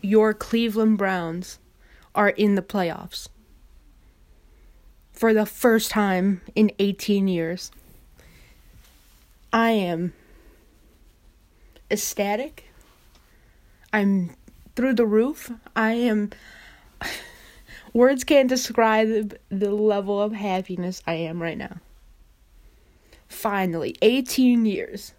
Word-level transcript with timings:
your 0.00 0.34
Cleveland 0.34 0.98
Browns 0.98 1.58
are 2.14 2.30
in 2.30 2.54
the 2.54 2.62
playoffs 2.62 3.28
for 5.12 5.34
the 5.34 5.46
first 5.46 5.90
time 5.90 6.40
in 6.54 6.70
18 6.78 7.26
years. 7.28 7.70
I 9.52 9.70
am 9.70 10.12
ecstatic. 11.90 12.64
I'm 13.92 14.36
through 14.76 14.94
the 14.94 15.06
roof. 15.06 15.50
I 15.74 15.92
am. 15.92 16.30
Words 17.92 18.22
can't 18.22 18.48
describe 18.48 19.36
the 19.48 19.70
level 19.72 20.20
of 20.22 20.32
happiness 20.32 21.02
I 21.06 21.14
am 21.14 21.42
right 21.42 21.58
now. 21.58 21.78
Finally, 23.28 23.96
18 24.02 24.66
years. 24.66 25.14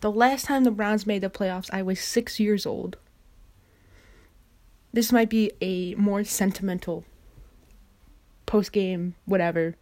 The 0.00 0.10
last 0.10 0.44
time 0.44 0.64
the 0.64 0.70
Browns 0.70 1.06
made 1.06 1.22
the 1.22 1.30
playoffs, 1.30 1.68
I 1.72 1.82
was 1.82 2.00
six 2.00 2.38
years 2.38 2.64
old. 2.64 2.96
This 4.92 5.12
might 5.12 5.30
be 5.30 5.52
a 5.60 5.94
more 5.94 6.24
sentimental 6.24 7.04
post 8.46 8.72
game, 8.72 9.14
whatever. 9.24 9.76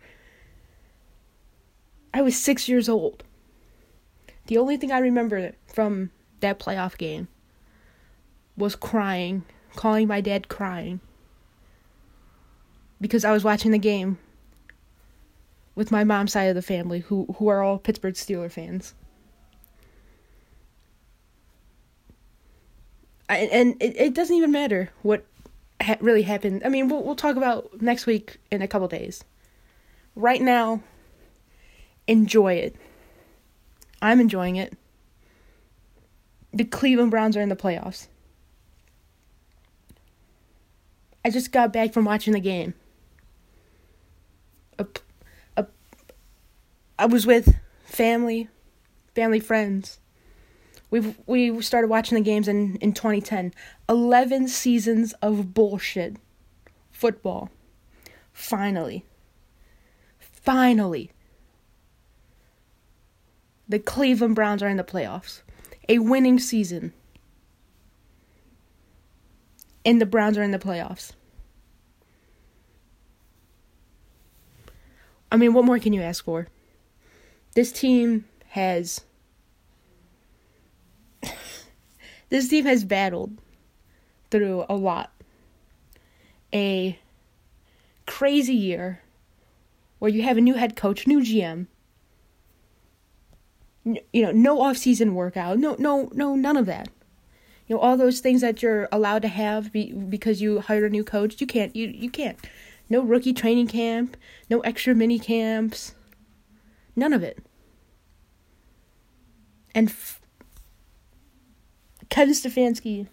I 2.13 2.21
was 2.23 2.37
six 2.37 2.69
years 2.69 2.89
old. 2.89 3.25
The 4.47 4.59
only 4.59 4.77
thing 4.77 4.93
I 4.93 4.99
remember 4.99 5.53
from 5.67 6.11
that 6.41 6.59
playoff 6.59 6.99
game 6.99 7.29
was 8.57 8.77
crying, 8.77 9.45
calling 9.77 10.09
my 10.09 10.21
dad 10.21 10.49
crying. 10.49 11.01
Because 13.01 13.25
I 13.25 13.33
was 13.33 13.45
watching 13.45 13.71
the 13.71 13.79
game 13.79 14.19
with 15.75 15.93
my 15.93 16.03
mom's 16.03 16.33
side 16.33 16.49
of 16.49 16.55
the 16.57 16.63
family, 16.63 17.01
who, 17.01 17.27
who 17.39 17.49
are 17.49 17.63
all 17.63 17.79
Pittsburgh 17.79 18.15
Steeler 18.15 18.51
fans. 18.51 18.95
And 23.29 23.77
it, 23.83 23.97
it 23.97 24.15
doesn't 24.15 24.35
even 24.35 24.51
matter 24.51 24.91
what 25.03 25.27
ha- 25.83 25.97
really 26.01 26.23
happened. 26.23 26.63
I 26.65 26.69
mean, 26.69 26.89
we'll 26.89 27.03
we'll 27.03 27.15
talk 27.15 27.37
about 27.37 27.83
next 27.83 28.07
week 28.07 28.39
in 28.51 28.63
a 28.63 28.69
couple 28.69 28.89
days. 28.89 29.23
Right 30.17 30.41
now, 30.41 30.83
enjoy 32.07 32.55
it. 32.55 32.77
I'm 34.01 34.21
enjoying 34.21 34.57
it. 34.57 34.75
The 36.53 36.65
Cleveland 36.65 37.11
Browns 37.11 37.37
are 37.37 37.43
in 37.43 37.51
the 37.51 37.57
playoffs. 37.57 38.09
I 41.25 41.31
just 41.31 41.53
got 41.53 41.73
back 41.73 41.93
from 41.93 42.05
watching 42.05 42.33
the 42.33 42.41
game. 42.41 42.75
A, 44.79 44.87
a, 45.57 45.67
I 46.99 47.07
was 47.07 47.27
with 47.27 47.57
family, 47.85 48.49
family 49.15 49.41
friends. 49.41 49.99
We 50.91 51.15
we 51.27 51.61
started 51.63 51.89
watching 51.89 52.17
the 52.17 52.25
games 52.25 52.49
in 52.49 52.77
in 52.77 52.93
2010. 52.93 53.53
11 53.89 54.49
seasons 54.49 55.13
of 55.23 55.55
bullshit 55.55 56.17
football. 56.91 57.51
Finally. 58.33 59.05
Finally. 60.19 61.11
The 63.69 63.79
Cleveland 63.79 64.35
Browns 64.35 64.63
are 64.63 64.69
in 64.69 64.79
the 64.79 64.85
playoffs. 64.85 65.43
A 65.89 65.99
winning 65.99 66.39
season. 66.39 66.93
And 69.85 70.01
the 70.01 70.07
Browns 70.07 70.39
are 70.39 70.43
in 70.43 70.51
the 70.51 70.59
playoffs. 70.59 71.13
I 75.31 75.37
mean, 75.37 75.53
what 75.53 75.65
more 75.65 75.79
can 75.79 75.93
you 75.93 76.01
ask 76.01 76.25
for? 76.25 76.49
This 77.55 77.73
team 77.73 78.25
has 78.49 79.03
this 82.29 82.49
team 82.49 82.67
has 82.67 82.85
battled 82.85 83.39
through 84.31 84.65
a 84.69 84.75
lot. 84.75 85.13
A 86.53 86.99
crazy 88.07 88.55
year 88.55 89.03
where 89.99 90.11
you 90.11 90.23
have 90.23 90.37
a 90.37 90.41
new 90.41 90.55
head 90.55 90.77
coach, 90.77 91.07
new 91.07 91.21
GM. 91.21 91.67
You 93.85 94.23
know, 94.23 94.33
no 94.33 94.61
off-season 94.61 95.15
workout, 95.15 95.59
no, 95.59 95.77
no, 95.79 96.11
no, 96.13 96.35
none 96.35 96.57
of 96.57 96.67
that. 96.67 96.89
You 97.67 97.77
know, 97.77 97.81
all 97.81 97.97
those 97.97 98.21
things 98.21 98.41
that 98.41 98.63
you're 98.63 98.89
allowed 98.91 99.23
to 99.23 99.29
have 99.29 99.73
be, 99.73 99.93
because 99.93 100.41
you 100.41 100.61
hired 100.61 100.85
a 100.85 100.91
new 100.91 101.05
coach, 101.05 101.41
you 101.41 101.47
can't. 101.47 101.75
You 101.77 101.89
you 101.89 102.11
can't. 102.11 102.39
No 102.91 103.03
rookie 103.03 103.35
training 103.35 103.67
camp, 103.69 104.17
no 104.49 104.61
extra 104.61 104.95
mini 104.95 105.19
camps, 105.19 105.95
none 106.97 107.13
of 107.13 107.23
it. 107.23 107.39
And 109.75 109.89
f- 109.89 110.21
Kevin 112.09 112.35
Stefanski 112.35 113.07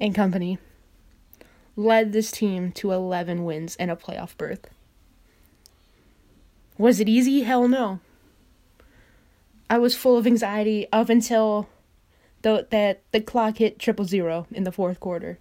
and 0.00 0.14
company 0.14 0.58
led 1.76 2.12
this 2.12 2.30
team 2.30 2.72
to 2.72 2.92
11 2.92 3.44
wins 3.44 3.76
and 3.76 3.90
a 3.90 3.96
playoff 3.96 4.36
berth. 4.36 4.68
Was 6.78 7.00
it 7.00 7.08
easy? 7.08 7.42
Hell 7.42 7.68
no. 7.68 8.00
I 9.68 9.78
was 9.78 9.94
full 9.94 10.16
of 10.16 10.26
anxiety 10.26 10.86
up 10.92 11.08
until 11.08 11.68
the 12.42 12.66
that 12.70 13.02
the 13.12 13.20
clock 13.20 13.58
hit 13.58 13.78
triple 13.78 14.04
zero 14.04 14.46
in 14.52 14.64
the 14.64 14.72
fourth 14.72 15.00
quarter. 15.00 15.38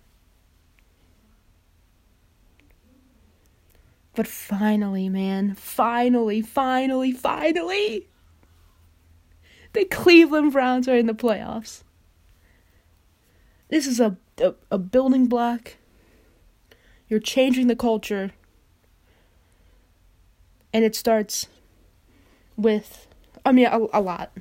But 4.15 4.27
finally, 4.27 5.09
man, 5.09 5.55
finally, 5.55 6.41
finally, 6.41 7.11
finally, 7.11 8.07
the 9.73 9.85
Cleveland 9.85 10.53
Browns 10.53 10.87
are 10.87 10.95
in 10.95 11.05
the 11.05 11.13
playoffs. 11.13 11.83
This 13.69 13.87
is 13.87 13.99
a, 13.99 14.17
a, 14.39 14.53
a 14.71 14.77
building 14.77 15.27
block. 15.27 15.75
You're 17.07 17.19
changing 17.19 17.67
the 17.67 17.75
culture. 17.75 18.31
And 20.73 20.83
it 20.83 20.95
starts 20.95 21.47
with, 22.57 23.07
I 23.45 23.51
mean, 23.51 23.67
a, 23.67 23.79
a 23.93 24.01
lot. 24.01 24.31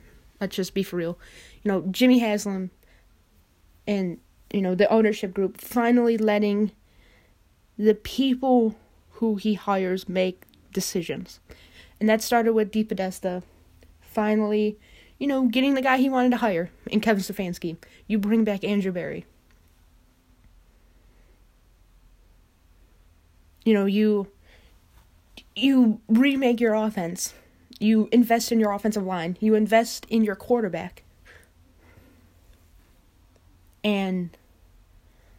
Let's 0.41 0.57
just 0.57 0.75
be 0.75 0.83
for 0.83 0.97
real. 0.97 1.19
You 1.63 1.71
know, 1.71 1.83
Jimmy 1.91 2.19
Haslam 2.19 2.71
and, 3.87 4.19
you 4.53 4.61
know, 4.61 4.75
the 4.75 4.91
ownership 4.93 5.33
group 5.33 5.61
finally 5.61 6.19
letting 6.19 6.73
the 7.79 7.95
people 7.95 8.77
who 9.13 9.37
he 9.37 9.55
hires 9.55 10.09
make 10.09 10.45
decisions. 10.73 11.41
And 12.01 12.09
that 12.09 12.21
started 12.21 12.53
with 12.53 12.73
DePodesta 12.73 13.43
finally 14.01 14.79
you 15.19 15.27
know, 15.27 15.47
getting 15.47 15.75
the 15.75 15.83
guy 15.83 15.97
he 15.99 16.09
wanted 16.09 16.31
to 16.31 16.39
hire 16.39 16.71
in 16.87 17.01
Kevin 17.01 17.23
Stefanski. 17.23 17.77
You 18.07 18.19
bring 18.19 18.45
back 18.45 18.65
Andrew 18.65 18.93
Berry. 18.93 19.25
You 23.65 23.73
know, 23.73 23.87
you 23.87 24.29
you 25.57 26.01
remake 26.09 26.61
your 26.61 26.75
offense. 26.75 27.35
You 27.79 28.09
invest 28.13 28.53
in 28.53 28.61
your 28.61 28.73
offensive 28.73 29.05
line. 29.05 29.37
You 29.41 29.55
invest 29.55 30.07
in 30.09 30.25
your 30.25 30.37
quarterback. 30.37 31.03
And 33.83 34.37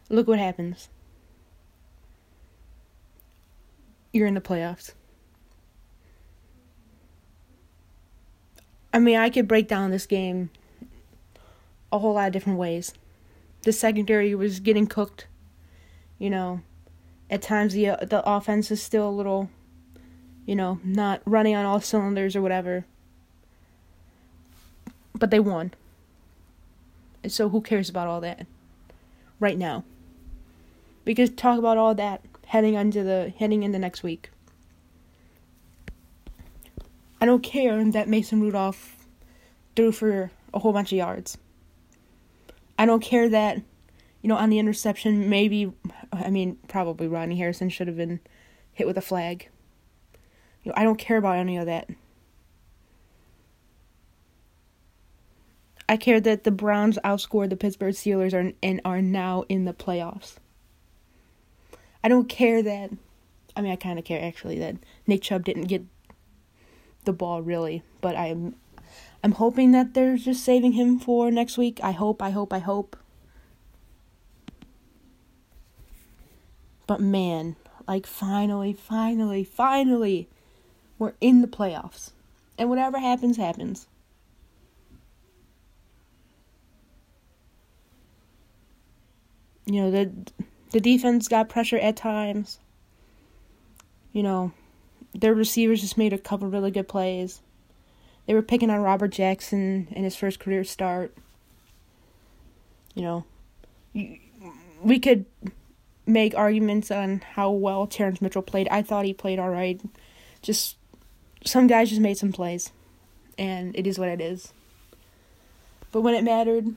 look 0.08 0.26
what 0.26 0.38
happens. 0.38 0.88
You're 4.12 4.26
in 4.26 4.34
the 4.34 4.40
playoffs. 4.40 4.92
I 8.92 8.98
mean, 8.98 9.16
I 9.16 9.30
could 9.30 9.48
break 9.48 9.68
down 9.68 9.90
this 9.90 10.06
game 10.06 10.50
a 11.92 11.98
whole 11.98 12.14
lot 12.14 12.28
of 12.28 12.32
different 12.32 12.58
ways. 12.58 12.92
The 13.62 13.72
secondary 13.72 14.34
was 14.34 14.60
getting 14.60 14.86
cooked. 14.86 15.26
You 16.18 16.30
know, 16.30 16.60
at 17.28 17.42
times 17.42 17.74
the 17.74 17.88
uh, 17.88 18.04
the 18.04 18.22
offense 18.24 18.70
is 18.70 18.82
still 18.82 19.08
a 19.08 19.10
little, 19.10 19.50
you 20.46 20.56
know, 20.56 20.80
not 20.82 21.20
running 21.24 21.54
on 21.54 21.66
all 21.66 21.80
cylinders 21.80 22.34
or 22.34 22.42
whatever. 22.42 22.86
But 25.14 25.30
they 25.30 25.40
won. 25.40 25.72
And 27.22 27.32
so 27.32 27.48
who 27.48 27.60
cares 27.60 27.88
about 27.88 28.06
all 28.06 28.20
that 28.20 28.46
right 29.40 29.58
now? 29.58 29.84
Could 31.04 31.36
talk 31.36 31.58
about 31.58 31.78
all 31.78 31.94
that 31.94 32.22
heading 32.46 32.74
into 32.74 33.02
the 33.02 33.32
heading 33.36 33.62
into 33.62 33.78
next 33.78 34.02
week. 34.02 34.30
I 37.20 37.26
don't 37.26 37.42
care 37.42 37.82
that 37.84 38.08
Mason 38.08 38.40
Rudolph 38.40 38.96
threw 39.74 39.92
for 39.92 40.30
a 40.52 40.58
whole 40.58 40.72
bunch 40.72 40.92
of 40.92 40.98
yards. 40.98 41.38
I 42.78 42.84
don't 42.84 43.02
care 43.02 43.28
that, 43.28 43.56
you 44.22 44.28
know, 44.28 44.36
on 44.36 44.50
the 44.50 44.58
interception, 44.58 45.30
maybe, 45.30 45.72
I 46.12 46.30
mean, 46.30 46.58
probably 46.68 47.08
Ronnie 47.08 47.38
Harrison 47.38 47.70
should 47.70 47.86
have 47.86 47.96
been 47.96 48.20
hit 48.72 48.86
with 48.86 48.98
a 48.98 49.02
flag. 49.02 49.48
You 50.62 50.70
know, 50.70 50.74
I 50.76 50.84
don't 50.84 50.98
care 50.98 51.16
about 51.16 51.36
any 51.36 51.56
of 51.56 51.66
that. 51.66 51.88
I 55.88 55.96
care 55.96 56.20
that 56.20 56.44
the 56.44 56.50
Browns 56.50 56.98
outscored 57.04 57.48
the 57.48 57.56
Pittsburgh 57.56 57.94
Steelers 57.94 58.54
and 58.62 58.80
are 58.84 59.00
now 59.00 59.44
in 59.48 59.64
the 59.64 59.72
playoffs. 59.72 60.34
I 62.02 62.08
don't 62.08 62.28
care 62.28 62.62
that, 62.62 62.90
I 63.56 63.62
mean, 63.62 63.72
I 63.72 63.76
kind 63.76 63.98
of 63.98 64.04
care 64.04 64.22
actually 64.22 64.58
that 64.58 64.76
Nick 65.06 65.22
Chubb 65.22 65.44
didn't 65.44 65.66
get 65.66 65.84
the 67.06 67.12
ball 67.12 67.40
really, 67.42 67.82
but 68.00 68.16
I'm 68.16 68.54
I'm 69.24 69.32
hoping 69.32 69.72
that 69.72 69.94
they're 69.94 70.16
just 70.16 70.44
saving 70.44 70.72
him 70.72 70.98
for 70.98 71.30
next 71.30 71.56
week. 71.58 71.80
I 71.82 71.92
hope, 71.92 72.22
I 72.22 72.30
hope, 72.30 72.52
I 72.52 72.58
hope. 72.58 72.96
But 76.86 77.00
man, 77.00 77.56
like 77.88 78.06
finally, 78.06 78.72
finally, 78.72 79.42
finally, 79.42 80.28
we're 80.98 81.14
in 81.20 81.40
the 81.40 81.48
playoffs. 81.48 82.12
And 82.58 82.68
whatever 82.68 82.98
happens, 82.98 83.36
happens. 83.36 83.88
You 89.64 89.82
know, 89.82 89.90
the 89.90 90.12
the 90.70 90.80
defense 90.80 91.26
got 91.26 91.48
pressure 91.48 91.78
at 91.78 91.96
times. 91.96 92.60
You 94.12 94.22
know, 94.22 94.52
their 95.20 95.34
receivers 95.34 95.80
just 95.80 95.98
made 95.98 96.12
a 96.12 96.18
couple 96.18 96.48
really 96.48 96.70
good 96.70 96.88
plays. 96.88 97.40
They 98.26 98.34
were 98.34 98.42
picking 98.42 98.70
on 98.70 98.80
Robert 98.80 99.12
Jackson 99.12 99.88
in 99.90 100.04
his 100.04 100.16
first 100.16 100.40
career 100.40 100.64
start. 100.64 101.14
You 102.94 103.02
know, 103.02 103.24
we 104.82 104.98
could 104.98 105.26
make 106.06 106.34
arguments 106.34 106.90
on 106.90 107.20
how 107.34 107.50
well 107.50 107.86
Terrance 107.86 108.20
Mitchell 108.22 108.42
played. 108.42 108.68
I 108.68 108.82
thought 108.82 109.04
he 109.04 109.12
played 109.12 109.38
all 109.38 109.50
right. 109.50 109.80
Just 110.42 110.76
some 111.44 111.66
guys 111.66 111.90
just 111.90 112.00
made 112.00 112.18
some 112.18 112.32
plays, 112.32 112.72
and 113.38 113.76
it 113.76 113.86
is 113.86 113.98
what 113.98 114.08
it 114.08 114.20
is. 114.20 114.52
But 115.92 116.00
when 116.02 116.14
it 116.14 116.24
mattered, 116.24 116.74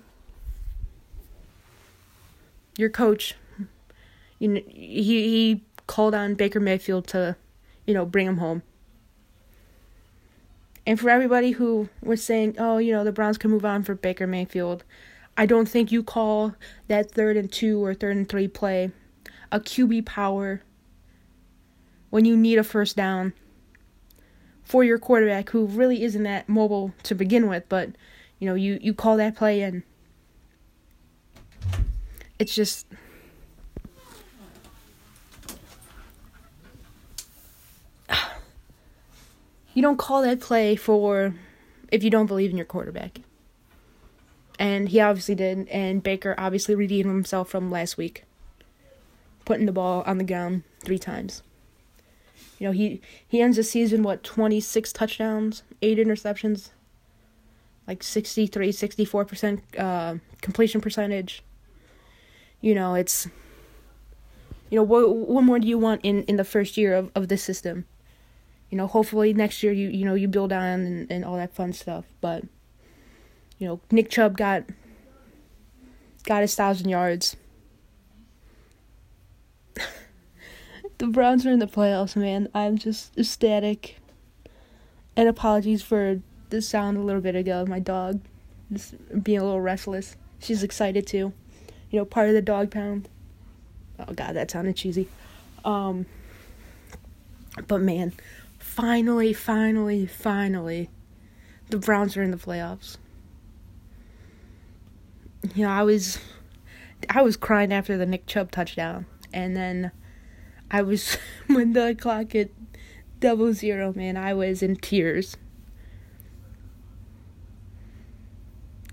your 2.78 2.90
coach, 2.90 3.36
you 4.40 4.48
know, 4.48 4.62
he 4.68 5.02
he 5.02 5.64
called 5.88 6.14
on 6.14 6.36
Baker 6.36 6.60
Mayfield 6.60 7.08
to, 7.08 7.36
you 7.90 7.96
know, 7.96 8.06
bring 8.06 8.28
him 8.28 8.38
home. 8.38 8.62
And 10.86 11.00
for 11.00 11.10
everybody 11.10 11.54
who 11.54 11.90
was 12.04 12.24
saying, 12.24 12.56
"Oh, 12.60 12.78
you 12.78 12.92
know, 12.94 13.04
the 13.04 13.12
Browns 13.12 13.40
can 13.40 13.50
move 13.50 13.66
on 13.66 13.82
for 13.82 13.96
Baker 13.96 14.28
Mayfield," 14.28 14.84
I 15.36 15.48
don't 15.48 15.68
think 15.68 15.92
you 15.92 16.04
call 16.04 16.54
that 16.88 17.10
third 17.10 17.36
and 17.36 17.52
two 17.52 17.84
or 17.84 17.96
third 17.96 18.16
and 18.16 18.30
three 18.30 18.48
play 18.48 18.92
a 19.52 19.60
QB 19.60 20.06
power 20.06 20.62
when 22.12 22.26
you 22.26 22.38
need 22.38 22.60
a 22.60 22.64
first 22.64 22.96
down 22.96 23.34
for 24.62 24.84
your 24.84 25.00
quarterback 25.00 25.50
who 25.50 25.66
really 25.66 26.04
isn't 26.04 26.24
that 26.24 26.48
mobile 26.48 26.94
to 27.02 27.16
begin 27.16 27.50
with, 27.50 27.64
but 27.70 27.90
you 28.38 28.46
know, 28.46 28.54
you, 28.54 28.78
you 28.84 28.94
call 28.94 29.18
that 29.18 29.36
play 29.36 29.64
and 29.64 29.82
it's 32.38 32.54
just 32.54 32.86
you 39.80 39.84
don't 39.84 39.96
call 39.96 40.24
that 40.24 40.42
play 40.42 40.76
for 40.76 41.34
if 41.90 42.04
you 42.04 42.10
don't 42.10 42.26
believe 42.26 42.52
in 42.52 42.58
your 42.58 42.66
quarterback. 42.66 43.22
And 44.60 44.90
he 44.90 45.00
obviously 45.00 45.36
did, 45.36 45.70
and 45.70 46.04
Baker 46.04 46.36
obviously 46.38 46.76
redeemed 46.76 47.10
himself 47.10 47.48
from 47.48 47.72
last 47.72 47.96
week, 47.96 48.26
putting 49.46 49.66
the 49.66 49.72
ball 49.72 50.04
on 50.06 50.18
the 50.18 50.26
ground 50.26 50.64
three 50.84 51.00
times. 51.00 51.44
You 52.58 52.68
know, 52.68 52.72
he 52.74 53.00
he 53.26 53.42
ends 53.42 53.56
the 53.56 53.64
season 53.64 54.04
what 54.04 54.22
26 54.22 54.92
touchdowns, 54.92 55.64
8 55.82 55.98
interceptions, 55.98 56.72
like 57.88 58.04
63, 58.04 58.74
64% 58.74 59.62
uh, 59.78 60.16
completion 60.42 60.82
percentage. 60.82 61.42
You 62.60 62.76
know, 62.76 62.96
it's 62.96 63.30
you 64.70 64.76
know, 64.76 64.84
what 64.84 65.16
what 65.16 65.46
more 65.46 65.58
do 65.58 65.70
you 65.70 65.78
want 65.78 66.02
in 66.04 66.24
in 66.24 66.36
the 66.36 66.44
first 66.44 66.76
year 66.76 66.96
of 66.96 67.12
of 67.16 67.30
this 67.30 67.42
system? 67.42 67.86
You 68.70 68.78
know, 68.78 68.88
hopefully 68.88 69.34
next 69.34 69.64
year 69.64 69.72
you 69.72 69.90
you 69.90 70.06
know, 70.06 70.14
you 70.14 70.28
build 70.28 70.54
on 70.54 70.62
and, 70.82 71.12
and 71.12 71.26
all 71.26 71.38
that 71.38 71.54
fun 71.56 71.74
stuff, 71.74 72.06
but 72.22 72.44
you 73.58 73.68
know, 73.68 73.80
Nick 73.92 74.10
Chubb 74.10 74.38
got 74.38 74.64
got 76.24 76.42
his 76.42 76.58
1000 76.58 76.90
yards. 76.90 77.36
the 80.98 81.08
Browns 81.08 81.46
are 81.46 81.52
in 81.52 81.60
the 81.60 81.68
playoffs, 81.68 82.16
man. 82.16 82.50
I'm 82.54 82.78
just 82.78 83.18
ecstatic. 83.18 83.98
And 85.16 85.28
apologies 85.28 85.82
for 85.82 86.22
the 86.50 86.62
sound 86.62 86.98
a 86.98 87.02
little 87.02 87.22
bit 87.22 87.36
ago. 87.36 87.66
My 87.68 87.80
dog 87.80 88.22
just 88.72 88.96
being 89.24 89.40
a 89.40 89.44
little 89.44 89.62
restless. 89.62 90.16
She's 90.40 90.64
excited 90.64 91.06
too. 91.06 91.34
You 91.92 92.00
know, 92.00 92.06
part 92.06 92.30
of 92.30 92.36
the 92.36 92.42
dog 92.42 92.72
pound. 92.72 93.10
Oh 94.00 94.14
god, 94.14 94.36
that 94.36 94.52
sounded 94.52 94.76
cheesy. 94.76 95.08
Um 95.66 96.06
but 97.68 97.82
man, 97.82 98.14
finally, 98.60 99.34
finally, 99.34 100.06
finally 100.06 100.90
the 101.70 101.78
Browns 101.78 102.18
are 102.18 102.24
in 102.24 102.32
the 102.32 102.38
playoffs. 102.38 102.98
You 105.56 105.64
know, 105.64 105.72
I 105.72 105.84
was 105.84 106.20
I 107.10 107.22
was 107.22 107.38
crying 107.38 107.72
after 107.72 107.98
the 107.98 108.06
Nick 108.06 108.26
Chubb 108.26 108.52
touchdown 108.52 109.06
and 109.34 109.56
then 109.56 109.92
I 110.70 110.82
was 110.82 111.18
when 111.48 111.74
the 111.74 111.96
clock 112.00 112.34
hit 112.34 112.54
double 113.20 113.54
zero, 113.54 113.94
man, 113.96 114.18
I 114.18 114.34
was 114.34 114.62
in 114.62 114.76
tears. 114.76 115.38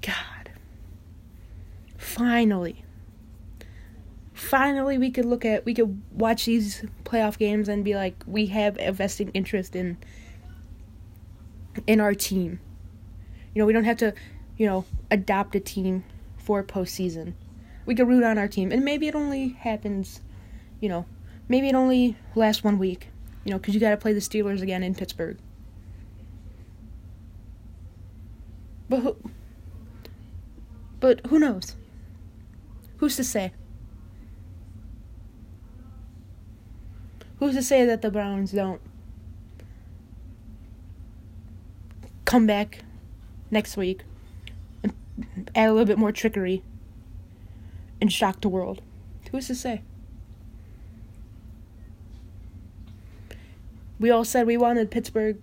God. 0.00 0.50
Finally. 1.96 2.85
Finally 4.46 4.96
we 4.96 5.10
could 5.10 5.24
look 5.24 5.44
at 5.44 5.64
we 5.64 5.74
could 5.74 6.00
watch 6.12 6.44
these 6.44 6.84
playoff 7.04 7.36
games 7.36 7.68
and 7.68 7.84
be 7.84 7.94
like, 7.94 8.22
we 8.26 8.46
have 8.46 8.78
a 8.78 8.92
vested 8.92 9.30
interest 9.34 9.74
in 9.74 9.96
in 11.86 12.00
our 12.00 12.14
team. 12.14 12.60
You 13.54 13.62
know, 13.62 13.66
we 13.66 13.72
don't 13.72 13.84
have 13.84 13.96
to, 13.98 14.14
you 14.56 14.66
know, 14.66 14.84
adopt 15.10 15.56
a 15.56 15.60
team 15.60 16.04
for 16.36 16.62
postseason. 16.62 17.34
We 17.86 17.94
could 17.94 18.06
root 18.06 18.22
on 18.22 18.38
our 18.38 18.46
team. 18.46 18.70
And 18.70 18.84
maybe 18.84 19.08
it 19.08 19.14
only 19.14 19.48
happens, 19.48 20.20
you 20.80 20.88
know, 20.88 21.06
maybe 21.48 21.68
it 21.68 21.74
only 21.74 22.16
lasts 22.36 22.62
one 22.62 22.78
week, 22.78 23.08
you 23.44 23.50
know, 23.50 23.58
because 23.58 23.74
you 23.74 23.80
got 23.80 23.90
to 23.90 23.96
play 23.96 24.12
the 24.12 24.20
Steelers 24.20 24.62
again 24.62 24.82
in 24.82 24.94
Pittsburgh. 24.94 25.38
But 28.88 29.00
who, 29.00 29.16
but 31.00 31.26
who 31.26 31.40
knows? 31.40 31.74
Who's 32.98 33.16
to 33.16 33.24
say? 33.24 33.52
Who's 37.38 37.54
to 37.54 37.62
say 37.62 37.84
that 37.84 38.02
the 38.02 38.10
Browns 38.10 38.52
don't 38.52 38.80
come 42.24 42.46
back 42.46 42.80
next 43.50 43.76
week 43.76 44.02
and 44.82 44.92
add 45.54 45.68
a 45.68 45.72
little 45.72 45.86
bit 45.86 45.98
more 45.98 46.12
trickery 46.12 46.62
and 48.00 48.12
shock 48.12 48.40
the 48.40 48.48
world? 48.48 48.80
Who's 49.30 49.48
to 49.48 49.54
say? 49.54 49.82
We 53.98 54.10
all 54.10 54.24
said 54.24 54.46
we 54.46 54.56
wanted 54.56 54.90
Pittsburgh 54.90 55.38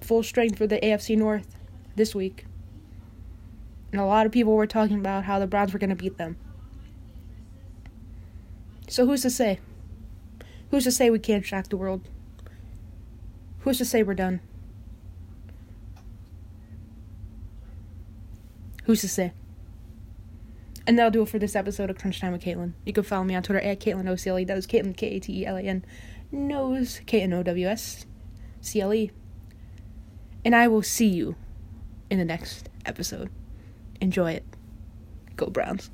full 0.00 0.22
strength 0.22 0.58
for 0.58 0.66
the 0.66 0.78
AFC 0.78 1.16
North 1.16 1.56
this 1.96 2.14
week. 2.14 2.44
And 3.92 4.00
a 4.00 4.04
lot 4.04 4.26
of 4.26 4.32
people 4.32 4.54
were 4.54 4.66
talking 4.66 4.98
about 4.98 5.24
how 5.24 5.38
the 5.38 5.46
Browns 5.46 5.72
were 5.72 5.78
going 5.78 5.90
to 5.90 5.96
beat 5.96 6.18
them. 6.18 6.36
So 8.88 9.06
who's 9.06 9.22
to 9.22 9.30
say? 9.30 9.58
Who's 10.70 10.84
to 10.84 10.90
say 10.90 11.10
we 11.10 11.18
can't 11.18 11.44
shock 11.44 11.68
the 11.68 11.76
world? 11.76 12.08
Who's 13.60 13.78
to 13.78 13.84
say 13.84 14.02
we're 14.02 14.14
done? 14.14 14.40
Who's 18.84 19.00
to 19.00 19.08
say? 19.08 19.32
And 20.86 20.96
that'll 20.96 21.10
do 21.10 21.22
it 21.22 21.28
for 21.28 21.40
this 21.40 21.56
episode 21.56 21.90
of 21.90 21.98
Crunch 21.98 22.20
Time 22.20 22.32
with 22.32 22.42
Katelan. 22.42 22.74
You 22.84 22.92
can 22.92 23.02
follow 23.02 23.24
me 23.24 23.34
on 23.34 23.42
Twitter 23.42 23.60
at 23.60 23.80
Katelan 23.80 24.04
OCLE. 24.04 24.46
That 24.46 24.56
is 24.56 24.66
Katelan 24.66 24.96
K 24.96 25.16
A 25.16 25.20
T 25.20 25.40
E 25.40 25.46
L 25.46 25.56
A 25.56 25.62
N 25.62 25.84
knows 26.30 27.00
K 27.06 27.22
N 27.22 27.32
O 27.32 27.42
W 27.42 27.66
S 27.66 28.06
C 28.60 28.80
L 28.80 28.94
E. 28.94 29.10
And 30.44 30.54
I 30.54 30.68
will 30.68 30.82
see 30.82 31.08
you 31.08 31.34
in 32.10 32.18
the 32.18 32.24
next 32.24 32.68
episode. 32.84 33.30
Enjoy 34.00 34.32
it. 34.32 34.44
Go 35.36 35.46
Browns. 35.46 35.90